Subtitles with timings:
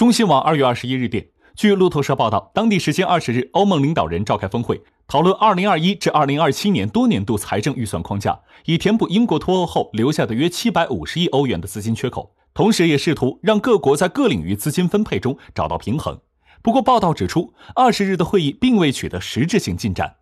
[0.00, 16.18] 中新网二月二十一日电据路透社报道当地时间二十日欧盟领导人召开峰会讨论二零二一至二零二七年多年度财政预算框架以填补英国脱欧后留下的约七百五十亿欧元的资金缺口同时也试图让各国在各领域资金分配中找到平衡。
[16.62, 20.19] 不过报道指出二十日的会议并未取得实质性进展。